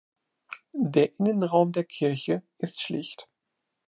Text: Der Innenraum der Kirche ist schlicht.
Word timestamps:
Der 0.73 1.11
Innenraum 1.19 1.73
der 1.73 1.83
Kirche 1.83 2.41
ist 2.57 2.81
schlicht. 2.81 3.29